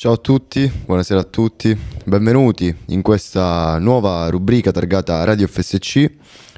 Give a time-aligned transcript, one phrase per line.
[0.00, 6.08] Ciao a tutti, buonasera a tutti, benvenuti in questa nuova rubrica targata Radio FSC,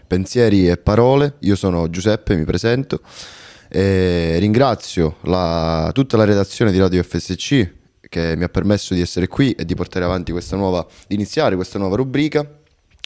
[0.07, 1.37] pensieri e parole.
[1.39, 3.01] Io sono Giuseppe, mi presento
[3.67, 7.73] e ringrazio la, tutta la redazione di Radio FSC
[8.11, 11.55] che mi ha permesso di essere qui e di portare avanti questa nuova, di iniziare
[11.55, 12.60] questa nuova rubrica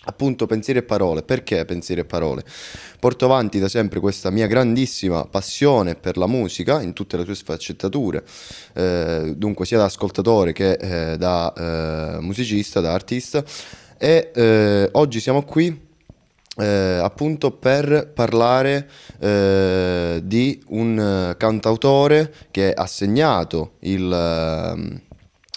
[0.05, 1.23] appunto pensieri e parole.
[1.23, 2.45] Perché pensieri e parole?
[2.99, 7.35] Porto avanti da sempre questa mia grandissima passione per la musica in tutte le sue
[7.35, 8.25] sfaccettature,
[8.73, 13.45] eh, dunque sia da ascoltatore che eh, da eh, musicista, da artista.
[13.99, 15.83] E eh, oggi siamo qui
[16.57, 25.01] eh, appunto per parlare eh, di un cantautore che ha segnato il ehm,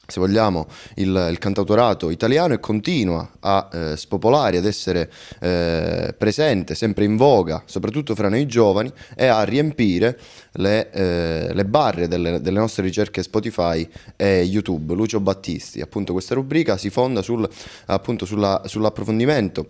[0.08, 5.12] se vogliamo, il, il, cantautorato italiano e continua a eh, spopolare, ad essere
[5.42, 10.18] eh, presente, sempre in voga, soprattutto fra noi giovani, e a riempire
[10.54, 14.94] le, eh, le barre delle, delle, nostre ricerche Spotify e YouTube.
[14.94, 17.48] Lucio Battisti, appunto questa rubrica si fonda sul,
[17.88, 19.68] appunto sulla, sull'approfondimento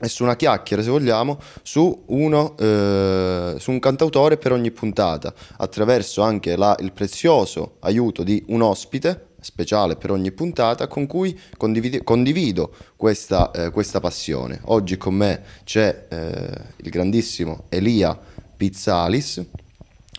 [0.00, 5.34] e su una chiacchiera, se vogliamo, su, uno, eh, su un cantautore per ogni puntata,
[5.56, 11.38] attraverso anche la, il prezioso aiuto di un ospite speciale per ogni puntata con cui
[11.56, 14.60] condivido, condivido questa, eh, questa, passione.
[14.64, 18.18] Oggi con me c'è eh, il grandissimo Elia
[18.56, 19.44] Pizzalis,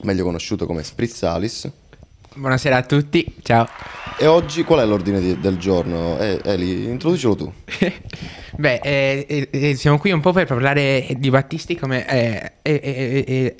[0.03, 1.69] meglio conosciuto come Sprizzalis.
[2.35, 3.67] Buonasera a tutti, ciao.
[4.17, 6.17] E oggi qual è l'ordine di, del giorno?
[6.19, 7.51] Eh, Eli, introducilo tu.
[8.57, 12.07] Beh, eh, eh, siamo qui un po' per parlare di Battisti come
[12.63, 13.55] eh,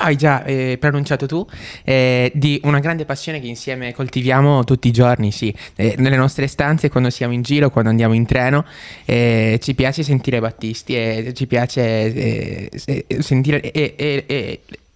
[0.00, 1.46] hai già eh, pronunciato tu,
[1.84, 6.46] eh, di una grande passione che insieme coltiviamo tutti i giorni, sì, eh, nelle nostre
[6.46, 8.64] stanze, quando siamo in giro, quando andiamo in treno,
[9.04, 12.70] eh, ci piace sentire Battisti e ci piace eh,
[13.20, 13.60] sentire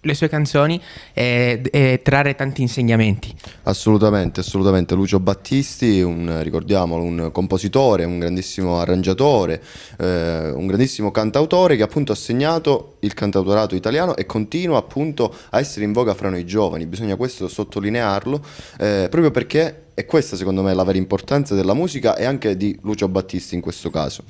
[0.05, 0.81] le sue canzoni
[1.13, 3.35] e, e, trarre tanti insegnamenti.
[3.65, 4.95] Assolutamente, assolutamente.
[4.95, 9.63] Lucio Battisti, un, ricordiamolo, un compositore, un grandissimo arrangiatore,
[9.99, 15.59] eh, un grandissimo cantautore che appunto ha segnato il cantautorato italiano e continua appunto a
[15.59, 16.87] essere in voga fra noi giovani.
[16.87, 18.45] Bisogna questo sottolinearlo,
[18.79, 22.77] eh, proprio perché è questa secondo me la vera importanza della musica e anche di
[22.83, 24.23] Lucio Battisti in questo caso.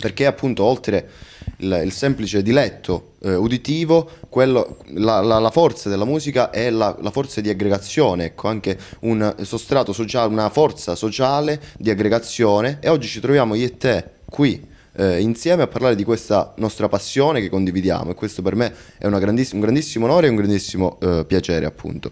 [0.00, 1.08] Perché appunto oltre
[1.58, 6.96] il, il semplice diletto eh, uditivo, quello, la, la, la, forza della musica è la,
[7.00, 12.88] la, forza di aggregazione, ecco, anche un sostrato sociale, una forza sociale di aggregazione e
[12.88, 17.40] oggi ci troviamo io e te qui eh, insieme a parlare di questa nostra passione
[17.40, 21.24] che condividiamo e questo per me è grandiss- un grandissimo onore e un grandissimo eh,
[21.26, 22.10] piacere appunto.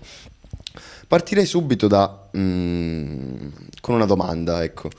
[1.08, 3.48] Partirei subito da, mm,
[3.80, 4.90] con una domanda, ecco.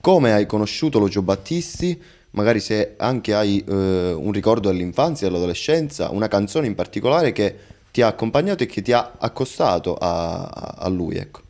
[0.00, 2.00] Come hai conosciuto Lucio Battisti?
[2.32, 7.56] Magari se anche hai eh, un ricordo dell'infanzia, dell'adolescenza, una canzone in particolare che
[7.90, 11.16] ti ha accompagnato e che ti ha accostato a, a lui.
[11.16, 11.40] Ecco.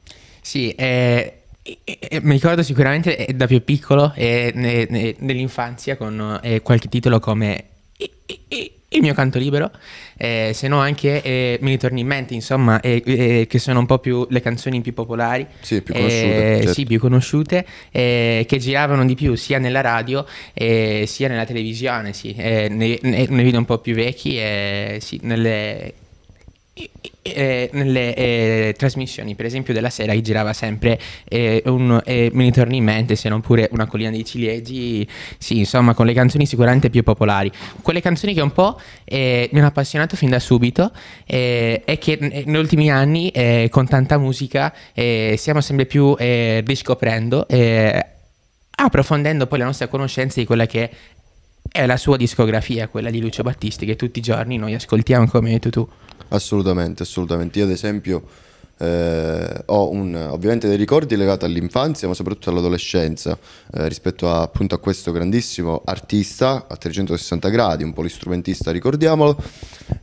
[0.41, 7.21] Sì, eh, eh, mi ricordo sicuramente da più piccolo eh, nell'infanzia con eh, qualche titolo
[7.21, 7.65] come
[8.93, 9.71] il mio canto libero,
[10.17, 13.87] eh, se no anche eh, mi ritorni in mente, insomma, eh, eh, che sono un
[13.87, 16.73] po' più le canzoni più popolari, sì, più conosciute, certo.
[16.73, 22.35] sì, più conosciute eh, che giravano di più sia nella radio sia nella televisione, sì,
[22.35, 24.41] nei, nei, nei, video un po' più vecchi,
[24.99, 25.95] sì, nelle
[27.23, 30.99] eh, nelle eh, trasmissioni, per esempio della sera, che girava sempre
[31.29, 35.07] eh, un, eh, me ne torni in mente, se non pure una collina dei ciliegi,
[35.39, 37.51] sì, insomma, con le canzoni sicuramente più popolari.
[37.83, 40.93] Quelle canzoni che un po' eh, mi hanno appassionato fin da subito
[41.27, 43.33] eh, e che negli ultimi anni,
[43.71, 47.47] con tanta musica, stiamo sempre più riscoprendo
[48.83, 50.91] approfondendo poi la nostra conoscenza di quella che
[51.73, 55.53] è la sua discografia, quella di Lucio Battisti, che tutti i giorni noi ascoltiamo, come
[55.53, 55.87] hai tu.
[56.29, 57.59] Assolutamente, assolutamente.
[57.59, 58.23] Io ad esempio
[58.79, 63.39] eh, ho un, ovviamente dei ricordi legati all'infanzia, ma soprattutto all'adolescenza,
[63.73, 69.37] eh, rispetto a, appunto a questo grandissimo artista a 360 gradi, un polistrumentista, ricordiamolo,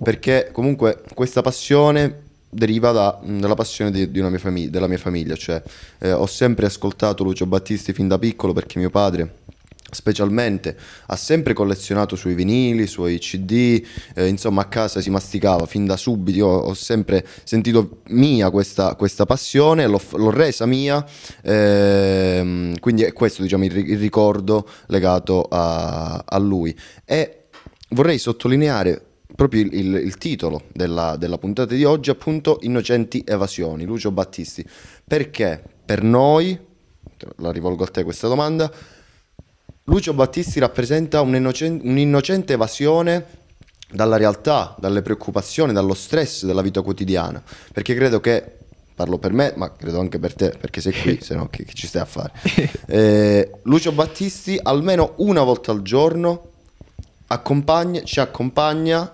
[0.01, 5.35] perché comunque questa passione deriva da, dalla passione di, di mia famiglia, della mia famiglia,
[5.35, 5.61] cioè
[5.99, 9.45] eh, ho sempre ascoltato Lucio Battisti fin da piccolo perché mio padre
[9.89, 13.83] specialmente ha sempre collezionato sui vinili, sui cd,
[14.15, 18.95] eh, insomma a casa si masticava fin da subito, io ho sempre sentito mia questa,
[18.95, 21.05] questa passione, l'ho, l'ho, resa mia,
[21.41, 26.75] ehm, quindi è questo diciamo, il, il ricordo legato a, a, lui.
[27.05, 27.45] E
[27.89, 29.03] vorrei sottolineare
[29.35, 34.65] proprio il, il, il titolo della, della puntata di oggi, appunto Innocenti Evasioni, Lucio Battisti,
[35.05, 36.57] perché per noi,
[37.37, 38.71] la rivolgo a te questa domanda,
[39.89, 43.25] Lucio Battisti rappresenta un'innocente, evasione
[43.89, 47.41] dalla realtà, dalle preoccupazioni, dallo stress della vita quotidiana,
[47.71, 48.43] perché credo che
[48.93, 51.73] parlo per me, ma credo anche per te, perché sei qui, se no che, che
[51.73, 52.33] ci stai a fare.
[52.85, 56.51] Eh, Lucio Battisti almeno una volta al giorno
[57.27, 59.09] accompagna, ci accompagna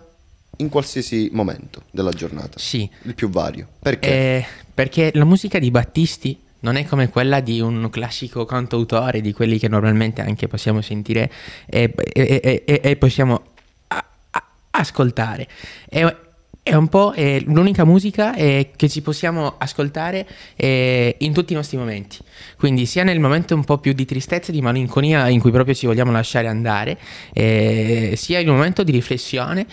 [0.57, 2.57] in qualsiasi momento della giornata.
[2.57, 2.89] Sì.
[3.03, 3.67] Il più vario.
[3.79, 4.09] Perché?
[4.09, 9.33] Eh, perché la musica di Battisti non è come quella di un classico cantautore, di
[9.33, 11.31] quelli che normalmente anche possiamo sentire
[11.65, 13.41] e, e, e, e possiamo
[13.87, 15.47] a, a, ascoltare.
[15.89, 16.15] È,
[16.63, 20.25] è un po' è l'unica musica eh, che ci possiamo ascoltare
[20.55, 22.19] eh, in tutti i nostri momenti.
[22.57, 25.85] Quindi sia nel momento un po' più di tristezza, di malinconia in cui proprio ci
[25.85, 26.97] vogliamo lasciare andare,
[27.33, 29.67] eh, sia un momento di riflessione,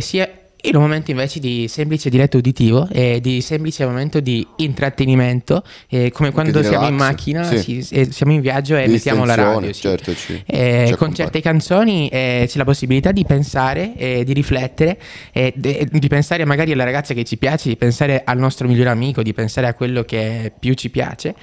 [0.00, 5.64] sia in un momento invece di semplice diretto uditivo e di semplice momento di intrattenimento,
[5.88, 7.82] eh, come quando siamo in macchina, sì.
[7.82, 9.72] si, eh, siamo in viaggio e mettiamo la radio.
[9.72, 9.80] sì.
[9.80, 14.98] certo, ci- Eh, con certe canzoni eh, c'è la possibilità di pensare, eh, di riflettere,
[15.32, 18.90] eh, de- di pensare magari alla ragazza che ci piace, di pensare al nostro migliore
[18.90, 21.34] amico, di pensare a quello che più ci piace.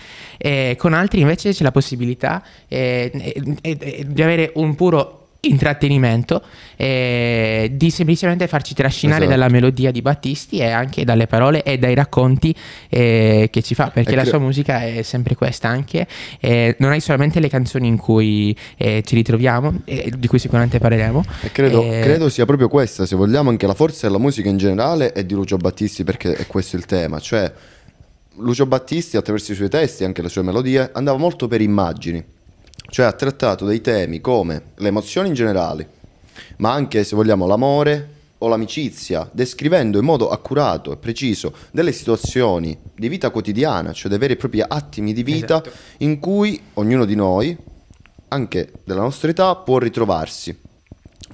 [0.78, 6.44] Con altri invece c'è la possibilità di avere un puro intrattenimento
[6.76, 9.38] eh, di semplicemente farci trascinare Esatto.
[9.38, 12.54] dalla melodia di Battisti e anche dalle parole e dai racconti
[12.90, 16.08] eh, che ci fa perché E la sua musica è sempre questa anche
[16.40, 20.80] eh, non hai solamente le canzoni in cui eh, ci ritroviamo eh, di cui sicuramente
[20.80, 24.50] parleremo E credo, eh, credo sia proprio questa, se vogliamo, anche la forza della musica
[24.50, 27.20] in generale è di Lucio Battisti perché è questo il tema.
[27.20, 27.52] Cioè,
[28.38, 32.24] Lucio Battisti, attraverso i suoi testi e anche le sue melodie, andava molto per immagini.
[32.90, 35.90] Cioè ha trattato dei temi come le emozioni in generale,
[36.58, 42.78] ma anche, se vogliamo, l'amore o l'amicizia, descrivendo in modo accurato e preciso delle situazioni
[42.96, 45.72] di vita quotidiana, cioè dei veri e propri attimi di vita Esatto.
[45.98, 47.56] in cui ognuno di noi,
[48.30, 50.58] anche della nostra età, può ritrovarsi.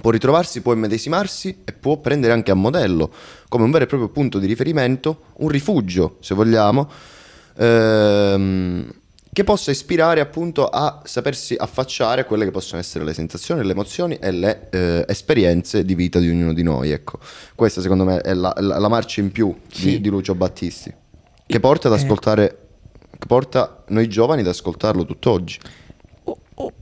[0.01, 3.11] Può ritrovarsi, può immedesimarsi e può prendere anche a modello,
[3.47, 6.89] come un vero e proprio punto di riferimento, un rifugio, se vogliamo,
[7.57, 8.93] ehm,
[9.35, 13.73] che possa ispirare appunto a sapersi affacciare a quelle che possono essere le sensazioni, le
[13.73, 16.91] emozioni e le eh, esperienze di vita di ognuno di noi.
[16.91, 17.19] Ecco,
[17.53, 19.99] questa secondo me è la, la- la marcia in più di, Sì.
[19.99, 20.93] di Lucio Battisti,
[21.45, 21.97] che porta ad Eh.
[21.97, 22.57] ascoltare,
[23.19, 25.59] che porta noi giovani ad ascoltarlo tutt'oggi.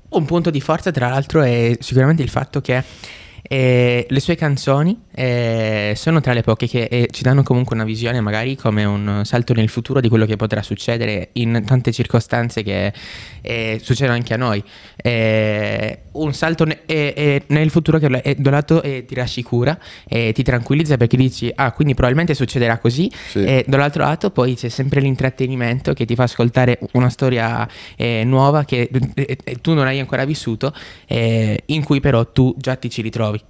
[0.09, 2.83] Un punto di forza, tra l'altro, è sicuramente il fatto che
[3.45, 7.83] eh, le sue canzoni eh, sono tra le poche che eh, ci danno comunque una
[7.83, 12.63] visione, magari come un salto nel futuro di quello che potrà succedere in tante circostanze
[12.63, 12.93] che
[13.41, 14.63] eh, succedono anche a noi.
[14.95, 19.13] Eh, un salto ne- eh, eh, nel futuro che eh, da un lato eh, ti
[19.15, 23.43] rassicura, eh, ti tranquillizza perché dici, ah, quindi probabilmente succederà così, Sì.
[23.43, 27.67] e dall'altro lato poi c'è sempre l'intrattenimento che ti fa ascoltare una storia
[28.23, 28.89] nuova che
[29.61, 30.73] tu non hai ancora vissuto,
[31.07, 33.42] in cui però tu già ti ci ritrovi.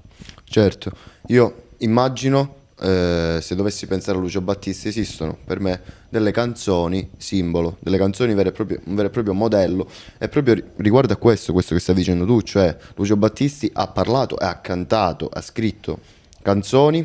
[0.54, 0.92] Certo,
[1.30, 7.78] io immagino, eh, se dovessi pensare a Lucio Battisti, esistono per me delle canzoni simbolo,
[7.80, 9.90] delle canzoni vere proprie, un vero e proprio modello,
[10.20, 13.88] e proprio ri- riguardo a questo, questo che stai dicendo tu, cioè Lucio Battisti ha
[13.88, 15.98] parlato e ha cantato, ha scritto
[16.44, 17.04] canzoni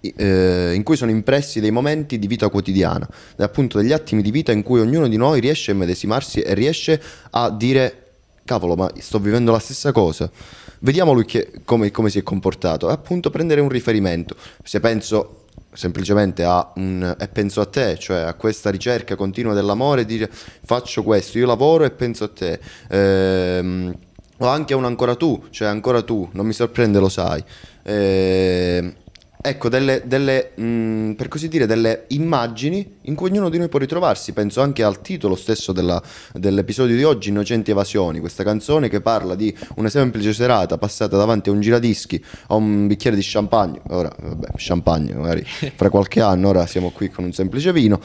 [0.00, 3.06] eh, in cui sono impressi dei momenti di vita quotidiana,
[3.36, 6.98] appunto degli attimi di vita in cui ognuno di noi riesce a medesimarsi e riesce
[7.28, 8.04] a dire
[8.48, 10.30] cavolo ma sto vivendo la stessa cosa,
[10.80, 15.44] vediamo lui che- come, come si è comportato, e appunto prendere un riferimento, se penso
[15.72, 21.02] semplicemente a un e penso a te, cioè a questa ricerca continua dell'amore, dire faccio
[21.02, 22.58] questo, io lavoro e penso a te.
[22.88, 23.96] Ehm,
[24.38, 27.42] o anche un ancora tu, cioè ancora tu, non mi sorprende, lo sai.
[27.82, 28.94] Ehm,
[29.40, 33.78] ecco, delle, delle, mh, per così dire, delle immagini in cui ognuno di noi può
[33.78, 34.32] ritrovarsi.
[34.32, 36.02] Penso anche al titolo stesso della-
[36.32, 41.48] dell'episodio di oggi, Innocenti Evasioni, questa canzone che parla di una semplice serata passata davanti
[41.48, 43.80] a un giradischi, a un bicchiere di champagne.
[43.88, 48.00] Ora, vabbè, champagne, magari fra qualche anno, ora siamo qui con un semplice vino.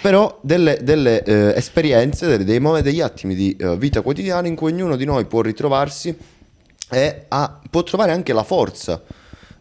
[0.00, 4.54] Però delle, delle, eh, esperienze, delle- dei momenti, degli attimi di eh, vita quotidiana in
[4.54, 6.16] cui ognuno di noi può ritrovarsi
[6.88, 9.02] e ha- può trovare anche la forza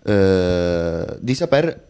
[0.04, 1.88] eh, di saper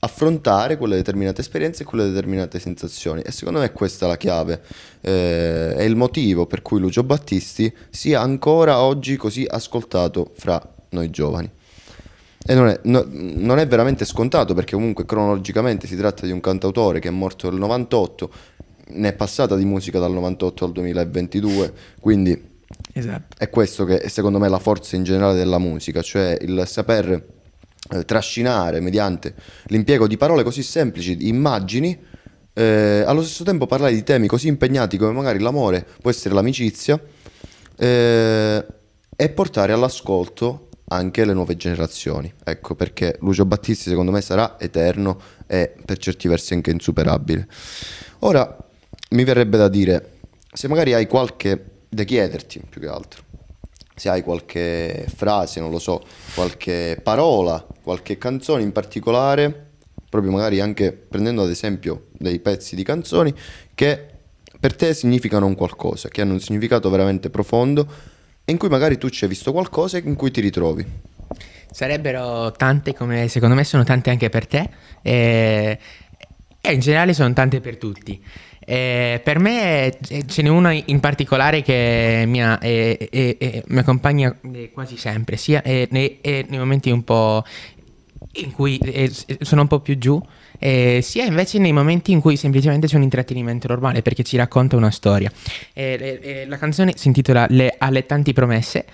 [0.00, 3.22] affrontare quelle determinate esperienze e quelle determinate sensazioni.
[3.22, 4.62] E secondo me questa è la chiave,
[5.00, 10.60] eh, è il motivo per cui Lucio Battisti sia ancora oggi così ascoltato fra
[10.90, 11.50] noi giovani.
[12.50, 16.40] E non è, no- non è veramente scontato perché comunque cronologicamente si tratta di un
[16.40, 18.30] cantautore che è morto nel 98,
[18.90, 22.40] ne è passata di musica dal 98 al 2022, quindi
[22.92, 23.36] Esatto.
[23.36, 27.36] è questo che è secondo me la forza in generale della musica, cioè il saper
[27.90, 29.34] eh, trascinare mediante
[29.66, 31.98] l'impiego di parole così semplici, di immagini,
[32.52, 37.00] eh, allo stesso tempo parlare di temi così impegnati come magari l'amore, può essere l'amicizia,
[37.76, 38.66] eh,
[39.16, 42.32] e portare all'ascolto anche le nuove generazioni.
[42.44, 47.46] Ecco perché Lucio Battisti secondo me sarà eterno e per certi versi anche insuperabile.
[48.20, 48.56] Ora
[49.10, 50.18] mi verrebbe da dire,
[50.52, 53.22] se magari hai qualche, da chiederti più che altro,
[53.98, 56.02] se hai qualche frase, non lo so,
[56.34, 59.70] qualche parola, qualche canzone in particolare,
[60.08, 63.34] proprio magari anche prendendo ad esempio dei pezzi di canzoni
[63.74, 64.06] che
[64.58, 67.86] per te significano un qualcosa, che hanno un significato veramente profondo
[68.44, 70.86] e in cui magari tu ci hai visto qualcosa in cui ti ritrovi.
[71.70, 74.70] Sarebbero tante come secondo me sono tante anche per te
[75.02, 75.78] e,
[76.60, 78.22] e in generale sono tante per tutti.
[78.70, 79.96] E per me
[80.26, 84.36] ce n'è una in particolare che mi, ha, e, e, mi accompagna
[84.74, 87.42] quasi sempre, sia nei, nei momenti un po'
[88.32, 88.78] in cui
[89.40, 90.22] sono un po' più giù,
[90.58, 94.76] eh, sia invece nei momenti in cui semplicemente c'è un intrattenimento normale perché ci racconta
[94.76, 95.32] una storia.
[95.72, 98.84] Eh, eh, la canzone si intitola Le allettanti promesse,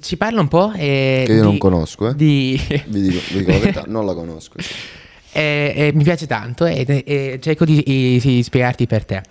[0.00, 0.70] ci parla un po'...
[0.74, 2.14] che io di, non conosco, eh?
[2.14, 2.58] Di...
[2.86, 4.62] vi, dico, vi dico la verità, non la conosco.
[4.62, 5.02] Sì.
[5.34, 9.22] Mi piace tanto e, cerco di, di, di, spiegarti per te.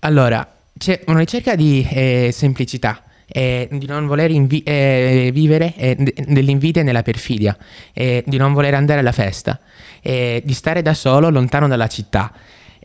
[0.00, 6.14] allora, c'è una ricerca di eh, semplicità eh, di non voler invi- eh, vivere eh,
[6.26, 7.56] nell'invidia e nella perfidia,
[7.92, 9.60] eh, di non voler andare alla festa,
[10.02, 12.32] eh, di stare da solo lontano dalla città.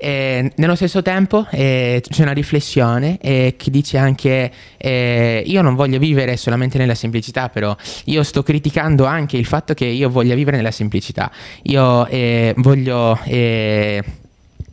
[0.01, 4.51] Eh, nello stesso tempo c'è una riflessione che dice anche
[4.81, 7.75] io non voglio vivere solamente nella semplicità, però
[8.05, 11.29] io sto criticando anche il fatto che io voglia vivere nella semplicità.
[11.63, 12.07] Io
[12.55, 13.17] voglio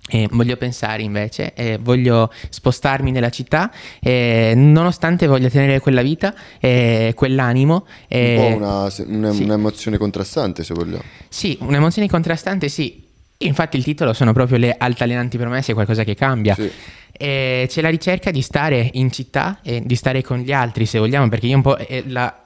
[0.09, 6.33] eh, voglio pensare invece, eh, voglio spostarmi nella città, eh, nonostante voglia tenere quella vita,
[6.61, 7.87] quell'animo.
[8.09, 9.43] Un po' una, una, sì.
[9.43, 11.03] un'emozione contrastante, se vogliamo.
[11.29, 13.03] Sì, un'emozione contrastante, sì.
[13.39, 16.55] Infatti il titolo sono proprio le altalenanti promesse, qualcosa che cambia.
[16.55, 16.71] Sì.
[17.19, 21.29] c'è la ricerca di stare in città e di stare con gli altri, se vogliamo,
[21.29, 21.77] perché io un po'
[22.07, 22.41] la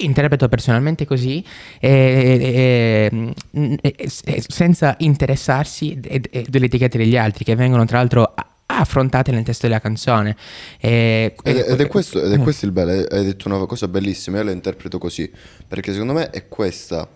[0.00, 1.44] interpreto personalmente così,
[1.78, 3.34] eh, eh,
[3.80, 8.34] eh, senza interessarsi delle etichette degli altri, che vengono tra l'altro
[8.66, 10.36] affrontate nel testo della canzone.
[10.78, 14.44] ed, ed, è questo, ed, è questo, il bello, hai detto una cosa bellissima, io
[14.44, 15.30] la interpreto così,
[15.66, 17.08] perché secondo me è questa,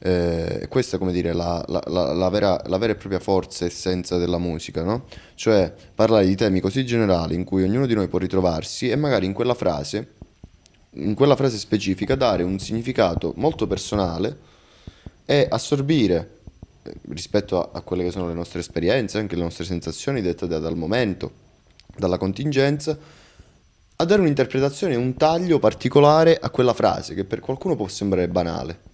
[0.00, 4.16] eh, questa come dire, la, la, la, vera, la vera e propria forza e essenza
[4.16, 5.06] della musica, no?
[5.34, 9.26] Cioè parlare di temi così generali in cui ognuno di noi può ritrovarsi e magari
[9.26, 10.16] in quella frase
[10.92, 14.36] in quella frase specifica dare un significato molto personale
[15.24, 16.38] e assorbire
[16.82, 20.58] eh, rispetto a, a, quelle che sono le nostre esperienze, anche le nostre sensazioni dettate
[20.58, 21.30] dal momento,
[21.96, 22.96] dalla contingenza,
[24.00, 28.86] a dare un'interpretazione, un taglio particolare a quella frase che per qualcuno può sembrare banale.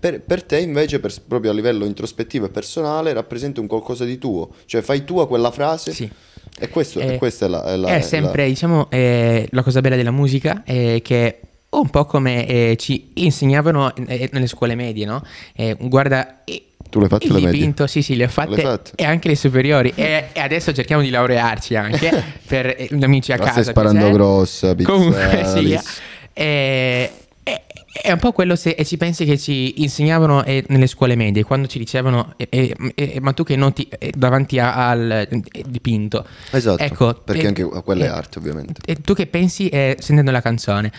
[0.00, 4.18] Per, per te invece, per, proprio a livello introspettivo e personale, rappresenta un qualcosa di
[4.18, 5.92] tuo, cioè fai tua quella frase.
[5.92, 6.10] Sì
[6.60, 7.64] e questo, eh, questa è la...
[7.64, 8.48] È, la, è sempre, la...
[8.48, 11.40] diciamo, eh, la cosa bella della musica è che
[11.70, 15.22] un po' come eh, ci insegnavano eh, nelle scuole medie, no?
[15.54, 16.42] Eh, guarda...
[16.90, 17.74] Tu le hai fatte le medie?
[17.86, 19.92] Sì, sì, le ho fatte, le e anche le superiori.
[19.94, 23.62] e, e, adesso cerchiamo di laurearci anche per gli amici a Ma casa.
[23.62, 25.78] Stai sparando grossa, Comunque, sì.
[26.32, 27.10] E,
[28.00, 31.66] è un po' quello se ci pensi che ci insegnavano eh, nelle scuole medie, quando
[31.66, 36.26] ci dicevano eh, eh, ma tu che noti eh, davanti a, al eh, dipinto.
[36.50, 38.80] Esatto, ecco, perché anche quella è arte ovviamente.
[38.84, 40.92] E tu che pensi sentendo la canzone.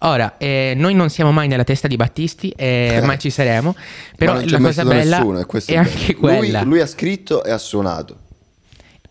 [0.00, 3.74] Ora, noi non siamo mai nella testa di Battisti, mai ci saremo,
[4.16, 6.60] però la cosa bella nessuno, è, è anche quella.
[6.62, 8.26] Lui, lui ha scritto e ha suonato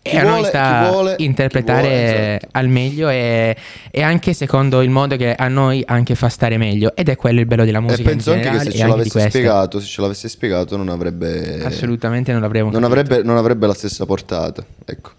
[0.09, 2.47] e a noi sta vuole, interpretare vuole, esatto.
[2.51, 3.55] al meglio e,
[3.91, 6.95] e, anche secondo il modo che a noi anche fa stare meglio.
[6.95, 9.79] Ed è quello il bello della musica e penso anche che se ce l'avesse spiegato
[9.79, 14.05] se ce l'avesse spiegato non avrebbe assolutamente non l'avremmo non avrebbe, non avrebbe, la stessa
[14.05, 15.11] portata ecco.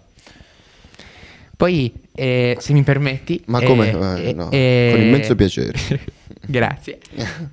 [1.55, 3.91] Poi eh, se mi permetti ma come?
[3.91, 5.77] eh, eh, no, eh, con immenso piacere.
[6.47, 6.99] Grazie.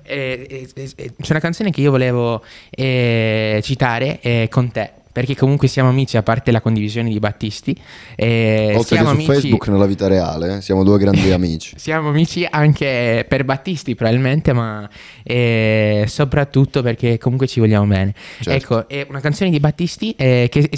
[0.03, 2.41] Eh, c'è una canzone che io volevo
[2.71, 7.75] citare con te perché comunque siamo amici a parte la condivisione di Battisti.
[8.15, 9.25] Eh, Oltre che su amici...
[9.25, 10.61] Facebook nella vita reale, eh?
[10.61, 11.73] siamo due grandi amici.
[11.75, 14.87] siamo amici anche per Battisti probabilmente, ma
[15.23, 18.13] eh, soprattutto perché comunque ci vogliamo bene.
[18.41, 18.51] Certo.
[18.51, 20.69] Ecco, è una canzone di Battisti eh, che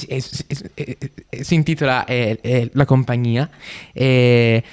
[1.42, 3.50] si intitola eh, La compagnia
[3.92, 4.64] e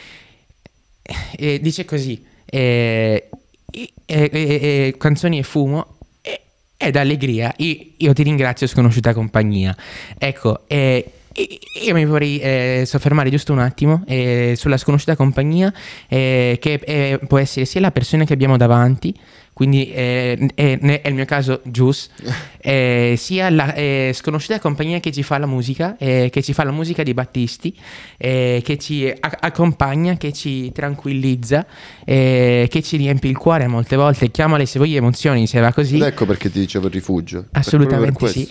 [1.61, 2.25] dice così.
[4.96, 5.95] canzoni e fumo
[6.76, 9.75] ed allegria, io, io, ti ringrazio sconosciuta compagnia.
[10.18, 11.11] Ecco, eh,
[11.83, 15.73] io mi vorrei eh, soffermare giusto un attimo eh, sulla sconosciuta compagnia,
[16.09, 19.14] eh, che eh, può essere sia la persona che abbiamo davanti,
[19.52, 22.09] quindi eh, è, il mio caso Juice,
[22.61, 23.75] eh, sia la
[24.12, 27.75] sconosciuta compagnia che ci fa la musica, che ci fa la musica di Battisti,
[28.16, 31.66] che ci a- accompagna, che ci tranquillizza,
[32.05, 35.97] che ci riempie il cuore molte volte, chiamale se vuoi emozioni, se va così.
[35.97, 37.47] Ed ecco perché ti dicevo il rifugio.
[37.52, 38.50] Assolutamente sì.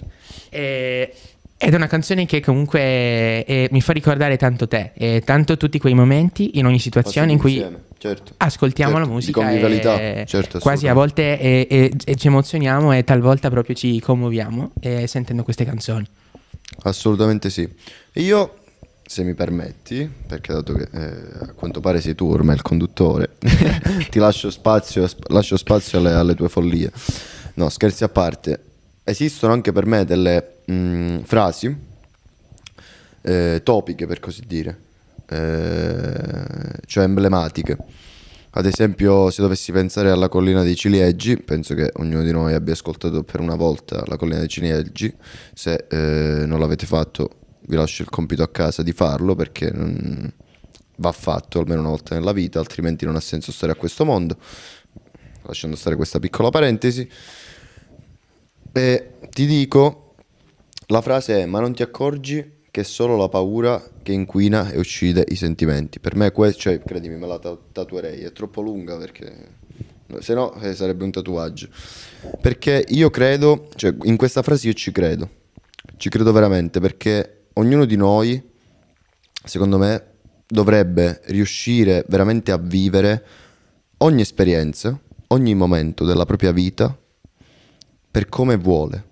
[1.66, 5.80] Ed è una canzone che comunque eh, mi fa ricordare tanto te, eh, tanto tutti
[5.80, 7.56] quei momenti in ogni situazione in cui
[7.98, 8.34] certo.
[8.38, 9.50] ascoltiamo certo, la musica.
[9.50, 15.08] E certo, quasi a volte e, e, ci emozioniamo e talvolta proprio ci commuoviamo eh,
[15.08, 16.06] sentendo queste canzoni.
[16.84, 17.68] Assolutamente sì.
[18.14, 18.58] Io,
[19.04, 23.38] se mi permetti, perché dato che eh, a quanto pare sei tu ormai il conduttore,
[24.12, 26.92] ti lascio spazio, lascio spazio alle, alle tue follie.
[27.56, 28.60] No, scherzi a parte
[29.04, 31.76] esistono anche per me delle mh, mm, frasi
[33.22, 34.80] eh, topiche, per così dire,
[35.30, 37.78] eh, cioè emblematiche.
[38.58, 42.72] Ad esempio, se dovessi pensare alla collina dei ciliegi, penso che ognuno di noi abbia
[42.72, 45.14] ascoltato per una volta la collina dei ciliegi.
[45.54, 47.30] Se eh, non l'avete fatto,
[47.68, 50.32] vi lascio il compito a casa di farlo perché non
[50.98, 54.38] va fatto almeno una volta nella vita, altrimenti non ha senso stare a questo mondo.
[55.42, 57.10] Lasciando stare questa piccola parentesi.
[58.72, 60.05] E ti dico,
[60.88, 64.78] la frase è ma non ti accorgi che è solo la paura che inquina e
[64.78, 66.00] uccide i sentimenti.
[66.00, 69.64] Per me questo, cioè, credimi, me la tatuerei, è troppo lunga perché
[70.20, 71.70] se no eh, sarebbe un tatuaggio.
[72.42, 75.30] Perché io credo, cioè in questa frase io ci credo,
[75.98, 78.42] ci credo veramente perché ognuno di noi,
[79.44, 80.04] secondo me,
[80.46, 83.26] dovrebbe riuscire veramente a vivere
[84.00, 86.96] ogni esperienza, ogni momento della propria vita
[88.12, 89.04] per come vuole,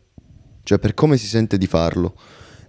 [0.63, 2.15] cioè per come si sente di farlo.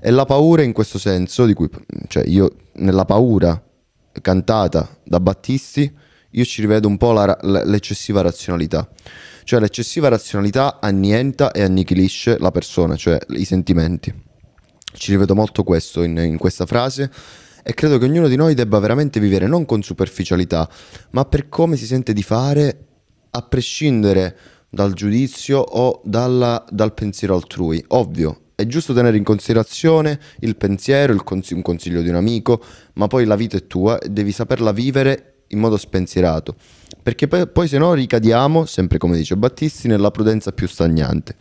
[0.00, 1.68] E la paura in questo senso, di cui,
[2.08, 3.62] cioè io nella paura
[4.20, 5.92] cantata da Battisti,
[6.30, 8.88] io ci rivedo un po' la, l'eccessiva razionalità.
[9.44, 14.12] Cioè l'eccessiva razionalità annienta e annichilisce la persona, cioè i sentimenti.
[14.92, 17.10] Ci rivedo molto questo in, in questa frase
[17.62, 20.68] e credo che ognuno di noi debba veramente vivere non con superficialità,
[21.10, 22.86] ma per come si sente di fare,
[23.30, 24.36] a prescindere
[24.74, 27.82] dal giudizio o dalla, dal pensiero altrui.
[27.88, 32.62] Ovvio, è giusto tenere in considerazione il pensiero, il cons- un consiglio di un amico,
[32.94, 36.56] ma poi la vita è tua e devi saperla vivere in modo spensierato.
[37.02, 41.36] Perché poi, poi se no ricadiamo, sempre come dice Battisti, nella prudenza più stagnante,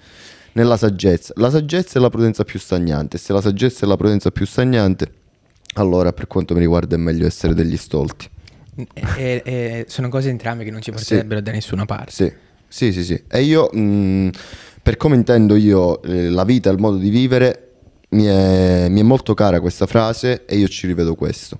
[0.54, 1.34] nella saggezza.
[1.38, 3.18] La saggezza è la prudenza più stagnante.
[3.18, 5.12] Se la saggezza è la prudenza più stagnante,
[5.76, 8.30] allora per quanto mi riguarda è meglio essere degli stolti.
[8.94, 11.44] E, e sono cose entrambe che non ci porterebbero sì.
[11.44, 12.12] da nessuna parte.
[12.12, 12.43] Sì.
[12.74, 13.24] Sì, sì, sì.
[13.30, 14.30] E io, mh, mm,
[14.82, 17.74] per come intendo io eh, la vita il modo di vivere,
[18.10, 21.60] mi è, mi è, molto cara questa frase e io ci rivedo questo.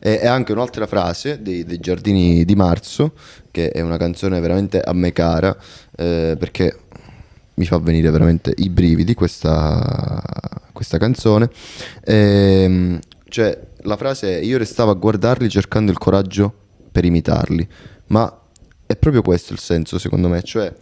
[0.00, 3.14] E, e anche un'altra frase dei, dei, Giardini di Marzo,
[3.50, 5.56] che è una canzone veramente a me cara,
[5.96, 6.78] eh, perché
[7.54, 10.22] mi fa venire veramente i brividi questa,
[10.72, 11.50] questa canzone.
[12.04, 16.54] E, ehm, cioè, la frase è io restavo a guardarli cercando il coraggio
[16.92, 17.68] per imitarli,
[18.06, 18.36] ma
[18.92, 20.72] è proprio questo il senso, secondo me, cioè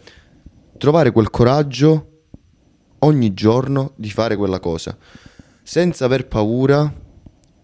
[0.77, 2.07] trovare quel coraggio
[2.99, 4.97] ogni giorno di fare quella cosa,
[5.63, 6.93] senza aver paura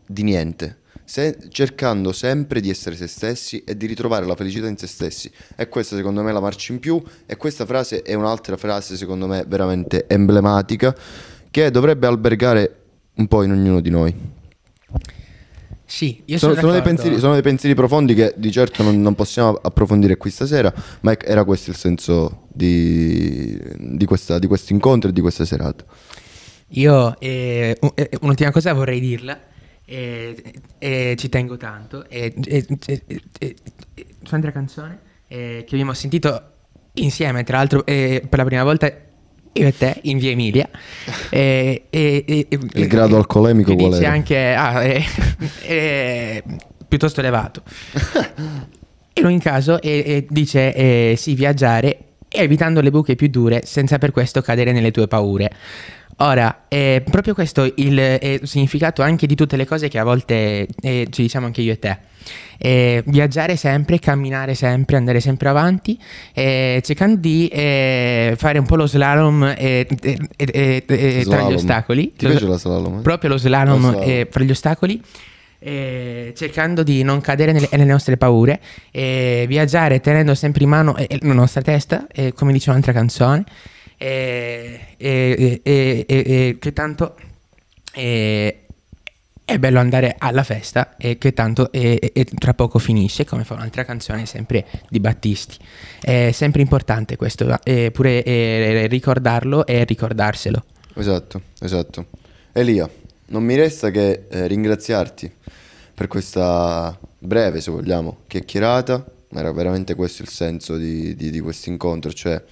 [0.06, 4.78] di niente, se, cercando sempre di essere se stessi e di ritrovare la felicità in
[4.78, 5.32] se stessi.
[5.56, 8.96] E questa secondo me è la marcia in più e questa frase è un'altra frase
[8.96, 10.96] secondo me veramente emblematica
[11.52, 12.84] che dovrebbe albergare
[13.16, 14.16] un po' in ognuno di noi.
[15.89, 19.15] Sì, io sono, sono, dei pensieri, sono, dei pensieri, profondi che di certo non, non,
[19.15, 25.10] possiamo approfondire qui stasera, ma era questo il senso di, di, questa, di questo incontro
[25.10, 25.86] e di questa serata.
[26.71, 29.39] Io eh, eh un'ultima cosa vorrei dirla,
[29.86, 36.52] eh, eh, ci tengo tanto, eh, su un'altra canzone che abbiamo sentito
[36.95, 38.91] insieme, tra l'altro per la prima volta
[39.58, 40.70] io e te in via Emilia.
[41.30, 45.04] E, e, e, il grado alcolemico qual dice anche ah, è,
[45.62, 46.43] è
[46.88, 47.63] piuttosto elevato.
[49.17, 51.98] In caso e, dice eh, sì, viaggiare
[52.30, 55.52] evitando le buche più dure senza per questo cadere nelle tue paure.
[56.19, 60.67] Ora, è proprio questo il, il significato anche di tutte le cose che a volte
[60.82, 61.97] eh, ci diciamo anche io e te.
[62.58, 65.97] Eh, viaggiare sempre, camminare sempre, andare sempre avanti,
[66.34, 71.23] eh, cercando di eh, fare un po' lo slalom, slalom.
[71.23, 72.13] tra gli ostacoli.
[72.17, 73.01] Ti piace la slalom?
[73.03, 74.27] Proprio lo slalom, lo slalom.
[74.32, 75.01] fra gli ostacoli.
[75.60, 78.60] Eh, cercando di non cadere nelle, nelle nostre paure,
[78.91, 83.43] eh, viaggiare tenendo sempre in mano eh, la nostra testa, come dice un'altra canzone,
[83.98, 87.16] e, e, e, e che tanto
[89.48, 93.46] è bello andare alla festa e che tanto e, e, e tra poco finisce, come
[93.46, 95.58] fa un'altra canzone sempre di Battisti.
[96.02, 100.64] È sempre importante questo, e pure e, ricordarlo e ricordarselo.
[100.96, 102.08] Esatto, esatto.
[102.52, 102.90] Elia,
[103.28, 105.32] non mi resta che eh, ringraziarti
[105.94, 109.06] per questa breve, se vogliamo, chiacchierata.
[109.30, 112.44] Era veramente questo il senso di, di, di questo incontro, cioè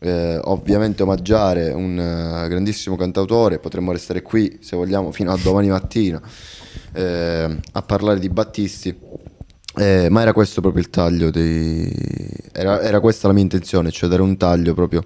[0.00, 5.68] eh, ovviamente omaggiare un uh, grandissimo cantautore, potremmo restare qui se vogliamo fino a domani
[5.68, 6.20] mattina
[6.92, 8.96] eh, a parlare di Battisti,
[9.76, 11.92] eh, ma era questo proprio il taglio, dei...
[12.52, 15.02] era, era, questa la mia intenzione, cioè dare un taglio proprio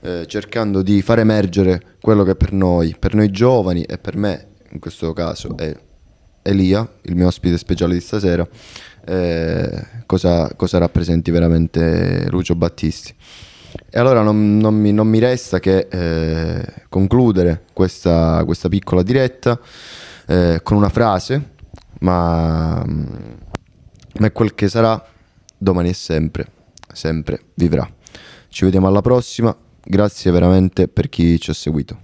[0.00, 4.46] eh, cercando di far emergere quello che per noi, per noi giovani e per me
[4.70, 5.74] in questo caso è
[6.42, 8.46] Elia, il mio ospite speciale di stasera,
[9.04, 13.14] eh, cosa, cosa rappresenti veramente Lucio Battisti.
[13.98, 19.58] E allora non, non, mi, non mi, resta che eh, concludere questa, questa, piccola diretta
[20.24, 21.54] eh, con una frase,
[21.98, 25.04] ma, ma è quel che sarà,
[25.56, 26.46] domani e sempre,
[26.92, 27.92] sempre vivrà.
[28.46, 31.98] Ci vediamo alla prossima, grazie veramente per chi ci ha seguito.